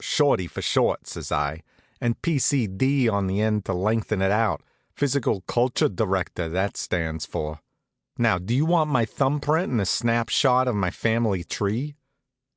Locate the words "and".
2.00-2.20, 9.70-9.80